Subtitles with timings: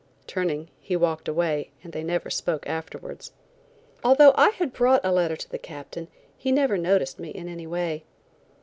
[0.25, 3.33] Turning, he walked away, and they never spoke afterwards.
[4.03, 7.67] Although I had brought a letter to the Captain, he never noticed me in any
[7.67, 8.03] way.